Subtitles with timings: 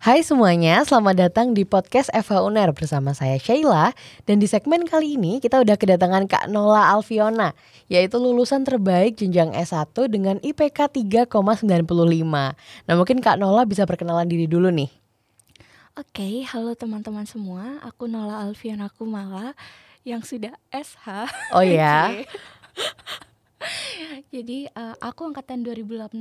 [0.00, 3.92] Hai semuanya, selamat datang di podcast Eva Uner bersama saya Sheila
[4.24, 7.52] Dan di segmen kali ini kita udah kedatangan Kak Nola Alfiona
[7.84, 10.88] Yaitu lulusan terbaik jenjang S1 dengan IPK
[11.28, 11.84] 3,95
[12.24, 14.88] Nah mungkin Kak Nola bisa perkenalan diri dulu nih.
[16.00, 17.84] Oke, halo teman-teman semua.
[17.84, 19.52] Aku Nola Alfiona Kumala
[20.08, 22.24] yang sudah SH Oh ya?
[24.34, 26.14] Jadi uh, aku angkatan 2018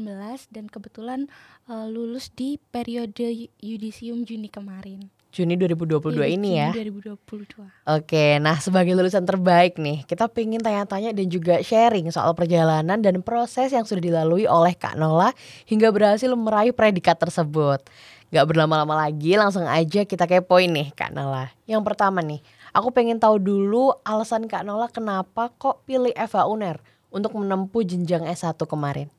[0.54, 1.26] dan kebetulan
[1.66, 5.10] uh, lulus di periode yudisium Juni kemarin.
[5.30, 7.62] Juni 2022 Iya, ini Juni ya 2022.
[7.86, 13.22] Oke, nah sebagai lulusan terbaik nih Kita pengen tanya-tanya dan juga sharing soal perjalanan dan
[13.22, 15.30] proses yang sudah dilalui oleh Kak Nola
[15.70, 17.86] Hingga berhasil meraih predikat tersebut
[18.34, 22.42] Gak berlama-lama lagi langsung aja kita kepoin nih Kak Nola Yang pertama nih,
[22.74, 28.26] aku pengen tahu dulu alasan Kak Nola kenapa kok pilih Eva Uner untuk menempuh jenjang
[28.26, 29.10] S1 kemarin.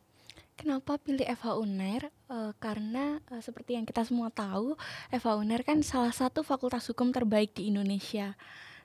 [0.61, 2.13] Kenapa pilih FH UNER?
[2.13, 4.77] Eh, karena eh, seperti yang kita semua tahu,
[5.09, 8.37] FH UNER kan salah satu fakultas hukum terbaik di Indonesia.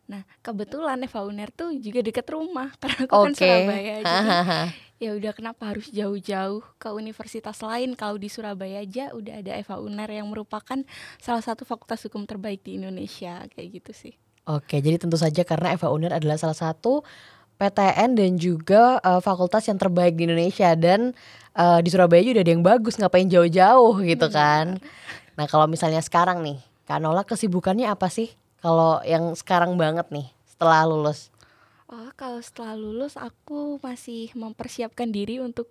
[0.08, 3.44] Nah, kebetulan FH UNER tuh juga dekat rumah karena aku kan Oke.
[3.44, 3.96] Surabaya.
[4.06, 9.60] Jadi ya udah kenapa harus jauh-jauh ke universitas lain kalau di Surabaya aja udah ada
[9.60, 10.80] FH UNER yang merupakan
[11.20, 14.16] salah satu fakultas hukum terbaik di Indonesia kayak gitu sih.
[14.46, 17.02] Oke, jadi tentu saja karena Eva Uner adalah salah satu
[17.56, 21.16] PTN dan juga eh, fakultas yang terbaik di Indonesia dan
[21.56, 24.80] eh, di Surabaya juga ada yang bagus ngapain jauh-jauh gitu kan.
[25.36, 28.32] Nah, kalau misalnya sekarang nih, Kak Nola kesibukannya apa sih?
[28.64, 31.30] Kalau yang sekarang banget nih setelah lulus.
[31.86, 35.70] Oh, kalau setelah lulus aku masih mempersiapkan diri untuk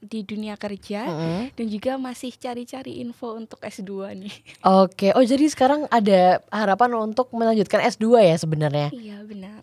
[0.00, 1.52] di dunia kerja Mm-mm.
[1.52, 4.34] dan juga masih cari-cari info untuk S2 nih.
[4.80, 8.88] Oke, oh jadi sekarang ada harapan untuk melanjutkan S2 ya sebenarnya.
[8.96, 9.60] iya, benar.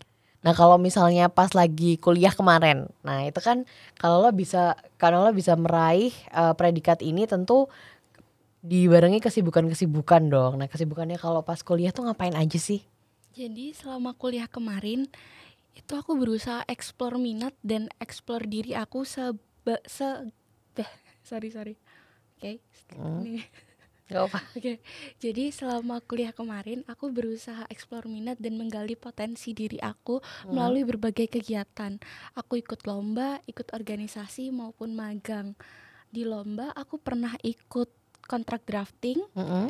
[0.48, 3.68] Nah kalau misalnya pas lagi kuliah kemarin, nah itu kan
[4.00, 7.68] kalau lo bisa, kalau lo bisa meraih eh, predikat ini tentu
[8.64, 10.56] dibarengi kesibukan-kesibukan dong.
[10.56, 12.80] Nah kesibukannya kalau pas kuliah tuh ngapain aja sih?
[13.36, 15.04] Jadi selama kuliah kemarin
[15.76, 19.36] itu aku berusaha explore minat dan explore diri aku se
[19.84, 20.08] se
[21.28, 21.76] sorry sorry.
[22.40, 22.64] Oke.
[22.96, 23.36] Hmm.
[24.08, 24.40] Gak apa.
[24.56, 24.80] Oke,
[25.20, 31.28] jadi selama kuliah kemarin aku berusaha eksplor minat dan menggali potensi diri aku melalui berbagai
[31.28, 32.00] kegiatan.
[32.32, 35.52] Aku ikut lomba, ikut organisasi maupun magang.
[36.08, 37.92] Di lomba aku pernah ikut
[38.24, 39.68] kontrak drafting, Mm-mm.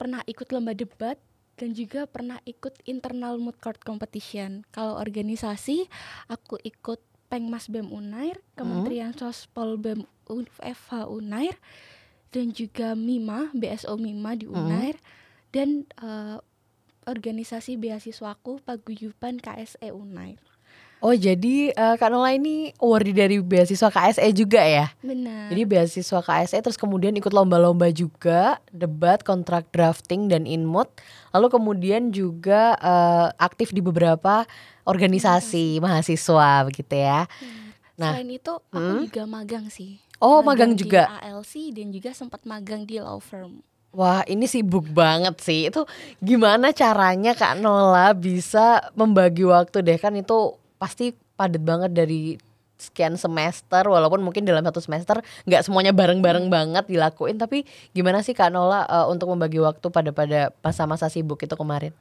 [0.00, 1.20] pernah ikut lomba debat
[1.60, 4.64] dan juga pernah ikut internal moot court competition.
[4.72, 5.86] Kalau organisasi
[6.32, 11.56] aku ikut Pengmas BEM Unair, Kementerian Sospol BEM Un- FH Unair
[12.34, 14.98] dan juga MIMA, BSO MIMA di Unair
[15.54, 16.42] dan eh,
[17.06, 20.42] organisasi beasiswaku Paguyuban KSE Unair.
[21.04, 24.90] Oh jadi eh, Kak Nola ini awardee dari beasiswa KSE juga ya?
[25.04, 25.52] Benar.
[25.52, 30.90] Jadi beasiswa KSE terus kemudian ikut lomba-lomba juga, debat, kontrak drafting dan inmut.
[31.30, 34.48] Lalu kemudian juga eh, aktif di beberapa
[34.88, 37.28] organisasi mahasiswa begitu ya.
[38.00, 39.02] nah, Selain itu aku hmm?
[39.06, 40.03] juga magang sih.
[40.22, 41.10] Oh, magang di juga?
[41.22, 43.62] ALC dan juga sempat magang di law firm.
[43.94, 45.70] Wah ini sibuk banget sih.
[45.70, 45.86] Itu
[46.18, 52.34] gimana caranya Kak Nola bisa membagi waktu deh kan itu pasti padat banget dari
[52.74, 57.62] sekian semester walaupun mungkin dalam satu semester nggak semuanya bareng-bareng banget dilakuin tapi
[57.94, 61.94] gimana sih Kak Nola eh, untuk membagi waktu pada pada masa-masa sibuk itu kemarin?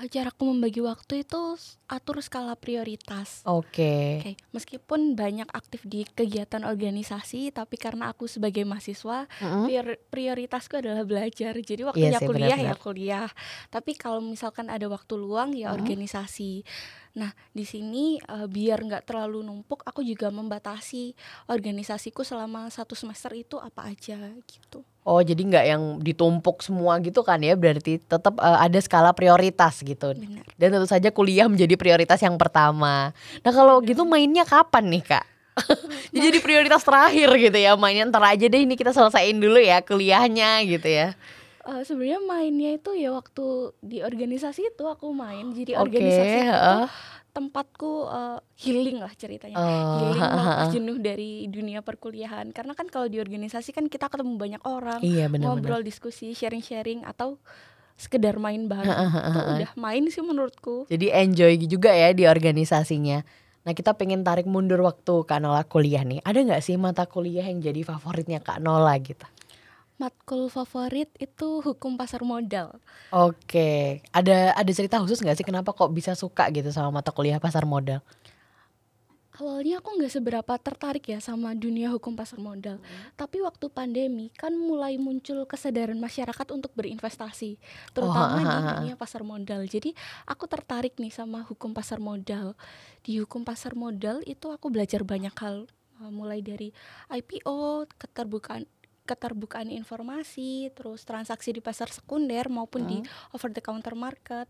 [0.00, 3.44] Eh, Caraku membagi waktu itu atur skala prioritas.
[3.44, 4.16] Oke.
[4.16, 9.68] Oke, meskipun banyak aktif di kegiatan organisasi, tapi karena aku sebagai mahasiswa, Mm-mm.
[9.68, 11.52] prior- prioritasku adalah belajar.
[11.52, 12.80] Jadi waktunya sih, kuliah ya benar-benar.
[12.80, 13.28] kuliah.
[13.68, 16.64] Tapi kalau misalkan ada waktu luang ya organisasi.
[17.18, 21.14] Nah, di sini eh, biar nggak terlalu numpuk, aku juga membatasi
[21.50, 24.86] organisasiku selama satu semester itu apa aja gitu.
[25.00, 29.82] Oh jadi nggak yang ditumpuk semua gitu kan ya berarti tetap eh, ada skala prioritas
[29.82, 30.14] gitu.
[30.14, 30.46] Benar.
[30.54, 33.10] Dan tentu saja kuliah menjadi prioritas yang pertama.
[33.42, 35.26] Nah kalau gitu mainnya kapan nih kak?
[36.14, 39.82] Jadi jadi prioritas terakhir gitu ya mainnya ntar aja deh ini kita selesaiin dulu ya
[39.82, 41.18] kuliahnya gitu ya.
[41.60, 45.52] Eh, sebenarnya mainnya itu ya waktu di organisasi itu aku main.
[45.52, 46.86] Jadi Oke, organisasi itu heeh.
[47.36, 49.60] tempatku eh, healing lah ceritanya.
[49.60, 50.72] Oh, healing ha.
[50.72, 52.56] jenuh dari dunia perkuliahan.
[52.56, 55.60] Karena kan kalau di organisasi kan kita ketemu banyak orang, Iya benar-benar.
[55.60, 57.36] ngobrol, diskusi, sharing-sharing atau
[58.00, 58.96] sekedar main bareng.
[58.96, 60.88] Itu udah main sih menurutku.
[60.88, 63.20] Jadi enjoy juga ya di organisasinya.
[63.68, 66.24] Nah kita pengen tarik mundur waktu Kak Nola kuliah nih.
[66.24, 69.28] Ada nggak sih mata kuliah yang jadi favoritnya Kak Nola gitu?
[70.00, 72.80] Matkul favorit itu hukum pasar modal.
[73.12, 77.36] Oke, ada ada cerita khusus nggak sih kenapa kok bisa suka gitu sama mata kuliah
[77.36, 78.00] pasar modal?
[79.40, 82.76] awalnya aku nggak seberapa tertarik ya sama dunia hukum pasar modal.
[83.16, 87.56] Tapi waktu pandemi kan mulai muncul kesadaran masyarakat untuk berinvestasi,
[87.96, 89.64] terutama ha, di dunia pasar modal.
[89.64, 89.96] Jadi
[90.28, 92.52] aku tertarik nih sama hukum pasar modal.
[93.00, 95.64] Di hukum pasar modal itu aku belajar banyak hal,
[96.12, 96.70] mulai dari
[97.08, 98.68] IPO, keterbukaan
[99.04, 102.98] keterbukaan informasi, terus transaksi di pasar sekunder maupun di
[103.34, 104.46] over the counter market.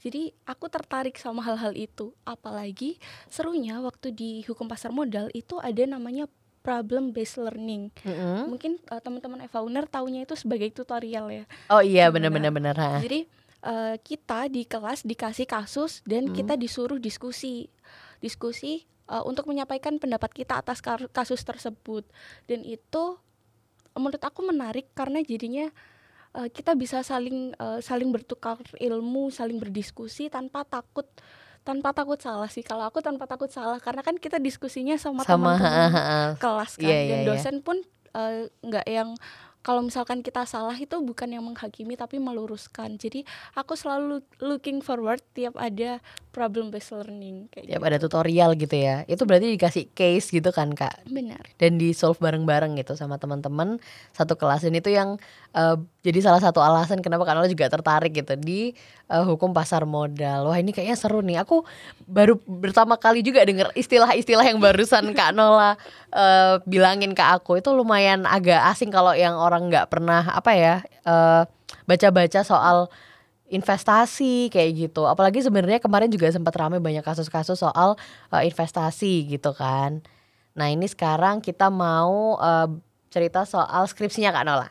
[0.00, 2.16] Jadi aku tertarik sama hal-hal itu.
[2.24, 2.96] Apalagi
[3.28, 6.24] serunya waktu di hukum pasar modal itu ada namanya
[6.64, 7.92] problem based learning.
[8.04, 8.48] Mm-mm.
[8.48, 11.44] Mungkin uh, teman-teman Eva Uner taunya itu sebagai tutorial ya.
[11.68, 12.32] Oh iya Benar.
[12.32, 13.00] benar-benar benar.
[13.04, 13.28] Jadi
[13.64, 17.68] uh, kita di kelas dikasih kasus dan kita disuruh diskusi.
[18.24, 20.80] Diskusi uh, untuk menyampaikan pendapat kita atas
[21.12, 22.04] kasus tersebut.
[22.48, 23.20] Dan itu
[23.96, 25.70] menurut aku menarik karena jadinya
[26.34, 31.06] uh, kita bisa saling uh, saling bertukar ilmu, saling berdiskusi tanpa takut
[31.60, 32.64] tanpa takut salah sih.
[32.64, 36.96] Kalau aku tanpa takut salah karena kan kita diskusinya sama, Sama teman-teman kelas kan Iya,
[36.96, 37.26] dan iya, iya.
[37.28, 37.76] dosen pun
[38.16, 39.12] eh, nggak yang
[39.60, 45.20] kalau misalkan kita salah itu bukan yang menghakimi tapi meluruskan jadi aku selalu looking forward
[45.36, 47.88] tiap ada problem based learning kayak Tiap gitu.
[47.90, 49.02] ada tutorial gitu ya.
[49.10, 51.02] Itu berarti dikasih case gitu kan Kak.
[51.10, 53.82] benar dan di solve bareng-bareng gitu sama teman-teman
[54.14, 55.18] satu kelas dan itu yang
[55.58, 58.70] eh, jadi salah satu alasan kenapa Kak Nola juga tertarik gitu di
[59.10, 60.46] eh, hukum pasar modal.
[60.46, 61.42] Wah ini kayaknya seru nih.
[61.42, 61.66] Aku
[62.06, 65.74] baru pertama kali juga denger istilah-istilah yang barusan Kak Nola
[66.14, 70.74] eh, bilangin ke aku itu lumayan agak asing kalau yang orang nggak pernah apa ya
[70.86, 71.42] eh,
[71.90, 72.86] baca-baca soal
[73.50, 75.04] investasi kayak gitu.
[75.10, 77.98] Apalagi sebenarnya kemarin juga sempat ramai banyak kasus-kasus soal
[78.30, 80.00] eh, investasi gitu kan.
[80.54, 82.68] Nah ini sekarang kita mau eh,
[83.10, 84.68] cerita soal skripsinya Kak Nola.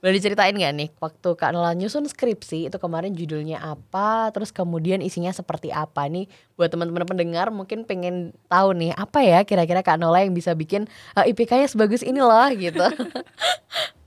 [0.00, 5.04] Boleh diceritain nggak nih waktu Kak Nola nyusun skripsi itu kemarin judulnya apa, terus kemudian
[5.04, 6.24] isinya seperti apa nih
[6.56, 10.88] buat teman-teman pendengar mungkin pengen tahu nih apa ya kira-kira Kak Nola yang bisa bikin
[11.16, 12.84] eh, IPK-nya sebagus ini loh gitu.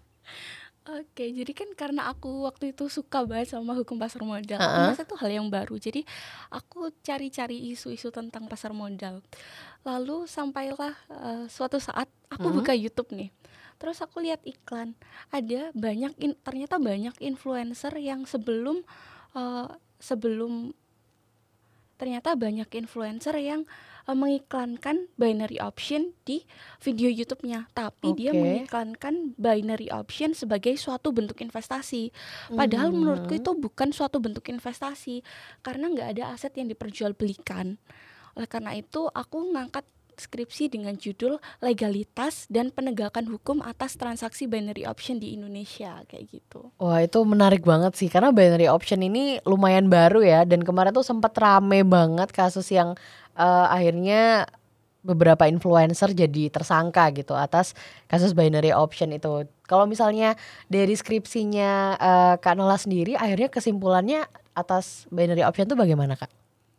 [0.83, 4.83] Oke, jadi kan karena aku waktu itu suka banget sama hukum pasar modal, aku Heeh.
[4.91, 5.79] merasa itu hal yang baru.
[5.79, 6.03] Jadi
[6.51, 9.23] aku cari-cari isu-isu tentang pasar modal.
[9.87, 12.55] Lalu sampailah eh, suatu saat aku Mhm.
[12.59, 13.31] buka YouTube nih.
[13.79, 14.91] Terus aku lihat iklan,
[15.31, 18.83] ada banyak in- ternyata banyak influencer yang sebelum
[19.39, 19.67] eh,
[20.03, 20.75] sebelum
[21.95, 23.63] ternyata banyak influencer yang
[24.03, 26.43] eh, mengiklankan binary option di
[26.79, 28.39] video YouTube-nya, tapi dia Oke.
[28.39, 32.11] mengiklankan binary option sebagai suatu bentuk investasi.
[32.51, 33.41] Padahal menurutku Mhm.
[33.41, 35.23] itu bukan suatu bentuk investasi
[35.61, 37.79] karena nggak ada aset yang diperjualbelikan.
[38.33, 44.85] Oleh karena itu, aku ngangkat skripsi dengan judul legalitas dan penegakan hukum atas transaksi binary
[44.85, 46.69] option di Indonesia kayak gitu.
[46.77, 51.01] Wah itu menarik banget sih karena binary option ini lumayan baru ya dan kemarin tuh
[51.01, 52.93] sempat rame banget kasus yang
[53.37, 54.47] eh, akhirnya
[55.03, 57.75] beberapa influencer jadi tersangka gitu atas
[58.07, 59.43] kasus binary option itu.
[59.67, 60.39] Kalau misalnya
[60.71, 64.23] dari skripsinya eh, Kak Nola sendiri akhirnya kesimpulannya
[64.55, 66.31] atas binary option tuh bagaimana Kak?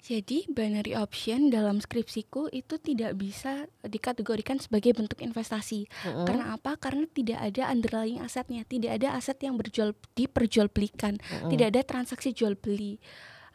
[0.04, 5.88] Jadi binary option dalam skripsiku itu tidak bisa dikategorikan sebagai bentuk investasi.
[6.04, 6.28] Mm-mm.
[6.28, 6.76] Karena apa?
[6.76, 11.48] Karena tidak ada underlying asetnya, tidak ada aset yang berjual diperjualbelikan, Mm-mm.
[11.48, 13.00] tidak ada transaksi jual beli.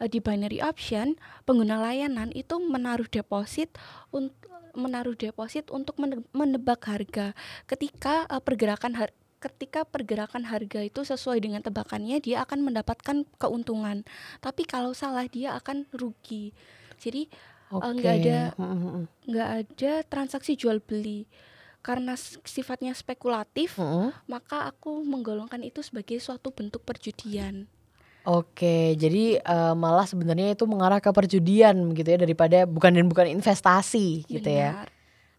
[0.00, 3.68] Eh, Di binary option, pengguna layanan itu menaruh deposit
[4.10, 4.34] untuk
[4.70, 7.36] menaruh deposit untuk mene- menebak harga.
[7.68, 14.04] Ketika eh, pergerakan har- ketika pergerakan harga itu sesuai dengan tebakannya, dia akan mendapatkan keuntungan.
[14.40, 16.52] Tapi kalau salah dia akan rugi.
[17.00, 17.28] Jadi
[17.70, 18.02] Oke.
[18.02, 19.06] nggak ada Mm-mm.
[19.30, 21.30] nggak ada transaksi jual beli
[21.80, 24.10] karena sifatnya spekulatif Mm-mm.
[24.26, 27.70] maka aku menggolongkan itu sebagai suatu bentuk perjudian
[28.28, 33.26] Oke, jadi eh, malah sebenarnya itu mengarah ke perjudian gitu ya daripada bukan dan bukan
[33.32, 34.84] investasi gitu ya.
[34.84, 34.88] Benar.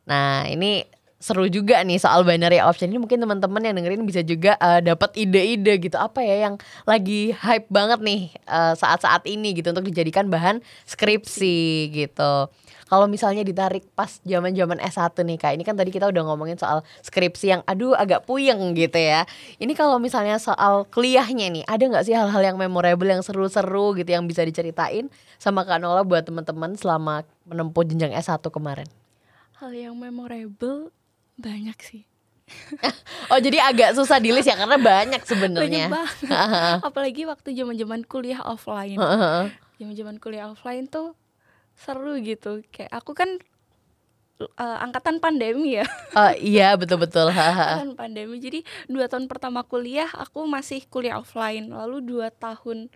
[0.09, 0.81] Nah, ini
[1.21, 5.13] seru juga nih soal binary option ini mungkin teman-teman yang dengerin bisa juga eh, dapat
[5.13, 6.55] ide-ide gitu apa ya yang
[6.89, 12.49] lagi hype banget nih eh, saat-saat ini gitu untuk dijadikan bahan skripsi gitu.
[12.91, 16.83] Kalau misalnya ditarik pas zaman-zaman S1 nih Kak, ini kan tadi kita udah ngomongin soal
[16.99, 19.23] skripsi yang aduh agak puyeng gitu ya.
[19.63, 24.11] Ini kalau misalnya soal kuliahnya nih, ada nggak sih hal-hal yang memorable yang seru-seru gitu
[24.11, 25.07] yang bisa diceritain
[25.39, 28.91] sama Kak Nola buat teman-teman selama menempuh jenjang S1 kemarin?
[29.61, 30.89] hal yang memorable
[31.41, 32.03] banyak sih.
[33.31, 35.87] Oh jadi agak susah di list ya karena banyak banyak sebenarnya.
[35.87, 36.83] banget.
[36.87, 38.99] Apalagi waktu zaman zaman kuliah offline.
[39.79, 41.15] Zaman zaman kuliah offline tuh
[41.79, 42.59] seru gitu.
[42.69, 43.39] Kayak aku kan
[44.43, 45.87] eh, angkatan pandemi ya.
[46.19, 47.31] Oh, iya betul-betul.
[47.31, 48.35] angkatan pandemi.
[48.43, 51.71] Jadi dua tahun pertama kuliah aku masih kuliah offline.
[51.71, 52.91] Lalu dua tahun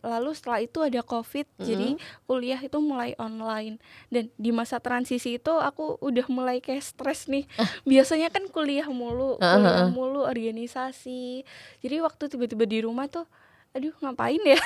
[0.00, 3.76] lalu setelah itu ada covid jadi kuliah itu mulai online.
[4.08, 7.44] Dan di masa transisi itu aku udah mulai kayak stres nih.
[7.84, 11.44] Biasanya kan kuliah mulu kuliah mulu organisasi.
[11.80, 13.28] Jadi waktu tiba-tiba di rumah tuh
[13.76, 14.56] aduh ngapain ya?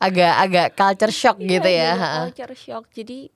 [0.00, 2.10] Agak agak culture shock Iya, gitu ya ha.
[2.24, 2.84] culture shock.
[2.90, 3.28] Jadi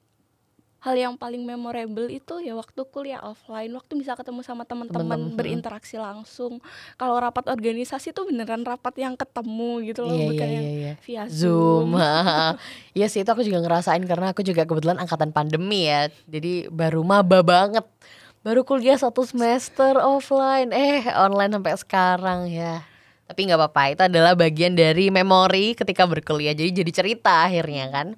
[0.82, 5.94] hal yang paling memorable itu ya waktu kuliah offline waktu bisa ketemu sama teman-teman berinteraksi
[5.94, 6.58] langsung
[6.98, 10.74] kalau rapat organisasi tuh beneran rapat yang ketemu gitu loh Iya, bukan iya, yang iya,
[10.74, 10.92] iya.
[11.02, 11.94] via Zoom.
[11.94, 12.02] zoom,
[12.98, 16.12] Iya sih itu aku juga ngerasain karena aku juga kebetulan angkatan pandemi ya.
[16.28, 17.86] Jadi baru maba banget.
[18.42, 20.74] Baru kuliah satu semester offline.
[20.74, 22.84] Eh online sampai sekarang ya.
[23.30, 23.82] Tapi nggak apa-apa.
[23.94, 26.52] Itu adalah bagian dari memori ketika berkuliah.
[26.52, 28.08] Jadi jadi cerita akhirnya kan.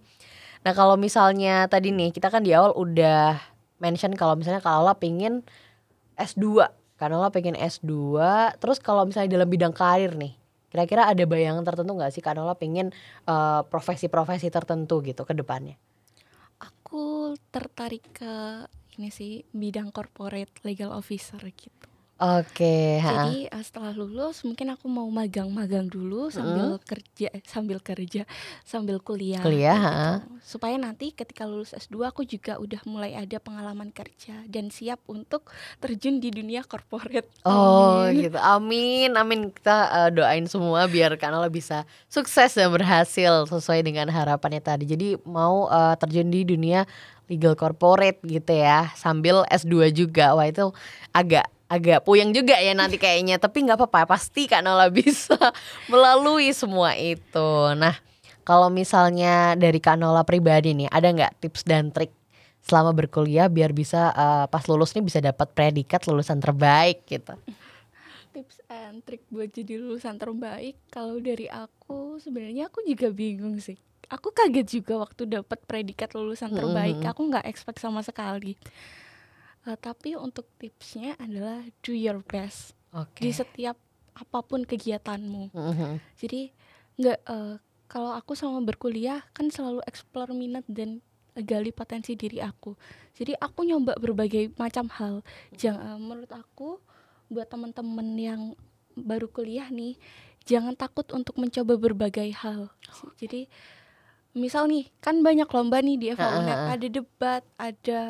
[0.64, 3.36] Nah kalau misalnya tadi nih kita kan di awal udah
[3.84, 5.44] mention kalau misalnya kalau Lola pengen
[6.16, 6.64] S2
[6.96, 7.92] karena Lola pengen S2
[8.56, 10.32] terus kalau misalnya dalam bidang karir nih
[10.72, 12.90] kira-kira ada bayangan tertentu nggak sih karena Lola pengen
[13.28, 15.76] eh, profesi-profesi tertentu gitu ke depannya?
[16.58, 18.64] Aku tertarik ke
[18.96, 23.26] ini sih bidang corporate legal officer gitu Oke ha.
[23.26, 28.22] Jadi eh, setelah lulus mungkin aku mau magang-magang dulu sambil kerja eh, sambil kerja
[28.62, 29.42] sambil kuliah.
[29.42, 29.90] Kuliah, ha.
[30.22, 30.54] gitu.
[30.54, 35.50] Supaya nanti ketika lulus S2 aku juga udah mulai ada pengalaman kerja dan siap untuk
[35.82, 37.26] terjun di dunia corporate.
[37.42, 38.30] Oh Amin.
[38.30, 43.82] gitu amin amin kita eh, doain semua biar Kak Nola bisa sukses dan berhasil sesuai
[43.82, 46.86] dengan harapannya tadi jadi mau eh, terjun di dunia
[47.28, 50.70] legal corporate gitu ya sambil S2 juga wah itu
[51.10, 55.36] agak agak puyeng juga ya nanti kayaknya tapi nggak apa-apa pasti Kak Nola bisa
[55.90, 57.98] melalui semua itu nah
[58.46, 62.14] kalau misalnya dari Kak Nola pribadi nih ada nggak tips dan trik
[62.64, 67.34] selama berkuliah biar bisa eh, pas lulus nih bisa dapat predikat lulusan terbaik gitu
[68.34, 73.78] Tips and trik buat jadi lulusan terbaik kalau dari aku sebenarnya aku juga bingung sih.
[74.10, 76.98] Aku kaget juga waktu dapat predikat lulusan terbaik.
[76.98, 77.14] mm-mm.
[77.14, 78.58] Aku nggak expect sama sekali.
[79.64, 82.76] Eh, tapi untuk tipsnya adalah do your best.
[82.94, 83.26] Oke.
[83.26, 83.74] di setiap
[84.14, 85.50] apa pun kegiatanmu.
[85.50, 85.98] Mhm.
[86.14, 86.54] Jadi
[86.94, 87.54] nggak eh,
[87.90, 91.02] kalau aku sama berkuliah kan selalu explore minat dan
[91.34, 92.78] gali potensi diri aku.
[93.18, 95.26] Jadi aku nyoba berbagai macam hal.
[95.58, 96.78] Jangan menurut aku
[97.26, 98.42] buat teman-teman yang
[98.94, 99.98] baru kuliah nih,
[100.46, 102.70] jangan takut untuk mencoba berbagai hal.
[103.18, 103.50] Jadi
[104.38, 106.74] misal nih kan banyak lomba nih di FAUNET, ha, ha.
[106.78, 108.00] ada debat, ada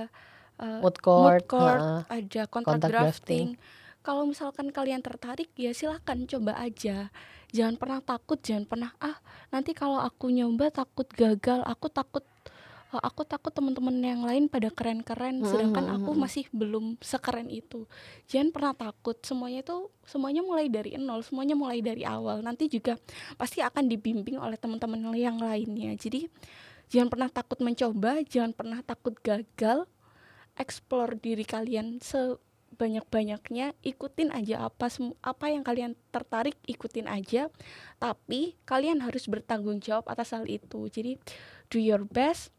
[0.60, 2.00] eh, Mood court, mood court, ha-ha.
[2.10, 3.56] ada Kontrak drafting.
[3.58, 3.82] drafting.
[4.04, 7.08] Kalau misalkan kalian tertarik ya silakan coba aja.
[7.56, 9.16] Jangan pernah takut, jangan pernah ah
[9.48, 12.20] nanti kalau aku nyoba takut gagal, aku takut
[12.92, 16.20] eh, aku takut teman-teman yang lain pada keren-keren Hmm, sedangkan hmm, aku hmm.
[16.20, 17.88] masih belum sekeren itu.
[18.28, 19.16] Jangan pernah takut.
[19.24, 22.44] Semuanya itu semuanya mulai dari nol, semuanya mulai dari awal.
[22.44, 23.00] Nanti juga
[23.40, 25.96] pasti akan dibimbing oleh teman-teman yang lainnya.
[25.96, 26.28] Jadi
[26.92, 29.88] jangan pernah takut mencoba, jangan pernah takut gagal.
[30.54, 34.86] Explore diri kalian sebanyak-banyaknya, ikutin aja apa
[35.22, 37.50] apa yang kalian tertarik, ikutin aja.
[37.98, 40.86] Tapi kalian harus bertanggung jawab atas hal itu.
[40.86, 41.18] Jadi
[41.70, 42.54] do your best,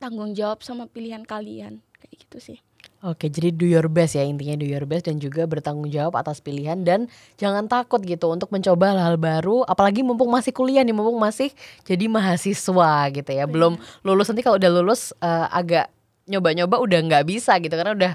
[0.00, 1.84] tanggung jawab sama pilihan kalian.
[2.00, 2.58] Kayak gitu sih.
[3.04, 6.40] Oke, jadi do your best ya intinya do your best dan juga bertanggung jawab atas
[6.40, 7.04] pilihan dan
[7.36, 11.52] jangan takut gitu untuk mencoba hal-hal baru apalagi mumpung masih kuliah nih, mumpung masih
[11.84, 13.44] jadi mahasiswa gitu ya.
[13.44, 15.92] Belum lulus nanti kalau udah lulus eh, agak
[16.24, 18.12] nyoba-nyoba udah nggak bisa gitu karena udah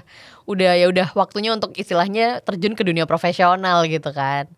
[0.50, 4.50] udah ya udah waktunya untuk istilahnya terjun ke dunia profesional gitu kan.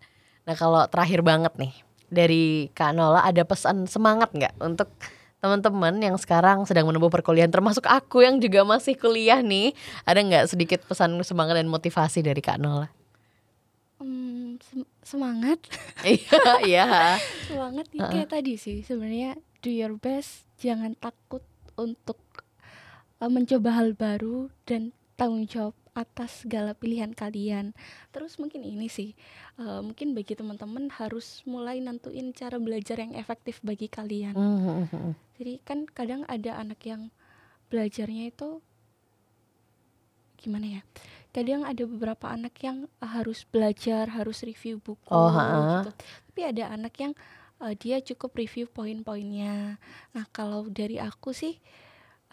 [0.43, 1.73] Nah, kalau terakhir banget nih
[2.09, 4.89] dari Kak Nola ada pesan semangat nggak untuk
[5.43, 9.75] teman-teman yang sekarang sedang menempuh perkuliahan termasuk aku yang juga masih kuliah nih
[10.07, 12.87] ada nggak sedikit pesan semangat dan motivasi dari Kak Nola?
[13.99, 15.59] Hmm, sem- semangat,
[16.03, 16.87] Iya, iya.
[17.47, 18.83] semangat ya kayak tadi sih.
[18.83, 21.43] Sebenarnya do your best, jangan takut
[21.79, 22.19] untuk
[23.23, 27.71] uh, mencoba hal baru dan tanggung jawab atas segala pilihan kalian.
[28.09, 29.13] Terus mungkin ini sih,
[29.61, 34.33] uh, mungkin bagi teman-teman harus mulai nentuin cara belajar yang efektif bagi kalian.
[34.33, 35.13] Mhm.
[35.37, 37.13] Jadi kan kadang ada anak yang
[37.69, 38.59] belajarnya itu
[40.41, 40.81] gimana ya?
[41.33, 45.89] Kadang ada beberapa anak yang uh, harus belajar, harus review buku Oh, gitu.
[46.29, 47.13] Tapi ada anak yang
[47.61, 49.77] uh, dia cukup review poin-poinnya.
[50.13, 51.61] Nah, kalau dari aku sih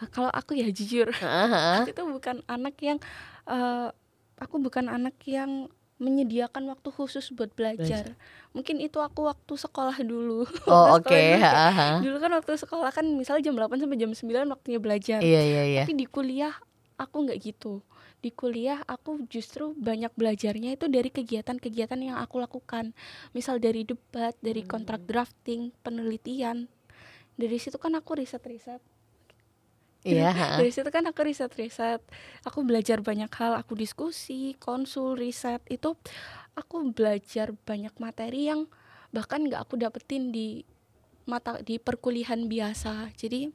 [0.09, 1.85] kalau aku ya jujur, Heeh.
[1.85, 2.97] aku itu bukan anak yang
[3.45, 3.93] uh,
[4.41, 5.69] aku bukan anak yang
[6.01, 8.17] menyediakan waktu khusus buat belajar.
[8.57, 10.49] Mungkin itu aku waktu sekolah dulu.
[10.65, 11.05] Oh oke.
[11.05, 11.95] sekolah dulu heeh.
[12.01, 15.19] Dulu kan waktu sekolah kan misalnya jam 8 sampai jam 9 waktunya belajar.
[15.21, 15.83] Iya iya iya.
[15.85, 16.57] Tapi di kuliah
[16.97, 17.85] aku nggak gitu.
[18.21, 22.93] di kuliah aku justru banyak belajarnya itu dari kegiatan-kegiatan yang aku lakukan.
[23.33, 26.69] Misal dari debat, dari kontrak drafting, penelitian.
[27.33, 28.77] Dari situ kan aku riset-riset.
[30.01, 30.57] Iya.
[30.57, 32.01] Dari situ kan aku riset-riset.
[32.41, 35.61] Aku belajar banyak hal, aku diskusi, konsul, riset.
[35.69, 35.93] Itu
[36.57, 38.65] aku belajar banyak materi yang
[39.13, 40.65] bahkan nggak aku dapetin di
[41.29, 43.13] mata di perkuliahan biasa.
[43.13, 43.53] Jadi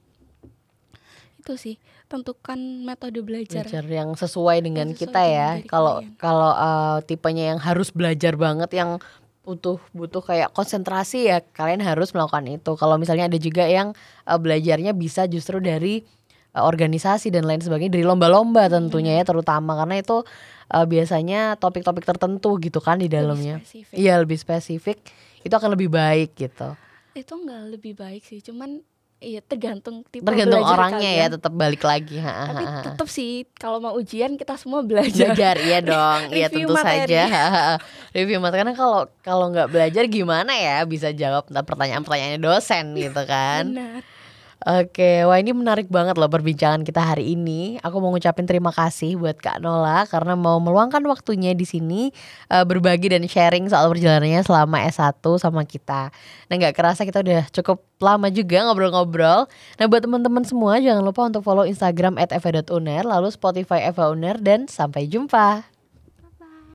[1.46, 1.76] itu sih
[2.10, 3.66] tentukan metode belajar.
[3.66, 5.48] Belajar yang sesuai dengan sesuai kita dengan ya.
[5.66, 8.98] Kalau kalau eh, tipenya yang harus belajar banget yang
[9.46, 12.74] butuh butuh kayak konsentrasi ya kalian harus melakukan itu.
[12.74, 13.94] Kalau misalnya ada juga yang
[14.26, 16.02] eh, belajarnya bisa justru dari
[16.58, 20.25] organisasi dan lain sebagainya dari lomba-lomba tentunya ya terutama karena itu
[20.68, 23.60] eh, biasanya topik-topik tertentu gitu kan di dalamnya.
[23.90, 25.00] Iya lebih spesifik
[25.40, 26.72] itu akan lebih baik gitu.
[27.12, 28.82] Itu enggak lebih baik sih, cuman
[29.16, 31.34] iya tergantung tipe Tergantung orangnya ya kalian.
[31.40, 32.20] tetap balik lagi.
[32.20, 35.32] Ha, Tapi tetap sih kalau mau ujian kita semua belajar.
[35.32, 37.16] belajar iya dong iya tentu materi.
[37.16, 37.22] saja
[38.12, 43.72] review materi karena kalau kalau nggak belajar gimana ya bisa jawab pertanyaan-pertanyaannya dosen gitu kan
[43.72, 44.02] Benar.
[44.64, 47.76] Oke, wah ini menarik banget loh perbincangan kita hari ini.
[47.84, 52.08] Aku mau ngucapin terima kasih buat Kak Nola karena mau meluangkan waktunya di sini
[52.48, 56.08] eh, berbagi dan sharing soal perjalanannya selama S1 sama kita.
[56.48, 59.44] Nah nggak kerasa kita udah cukup lama juga ngobrol-ngobrol.
[59.76, 64.72] Nah buat teman-teman semua jangan lupa untuk follow Instagram @eva.uner lalu Spotify Eva Uner dan
[64.72, 65.75] sampai jumpa.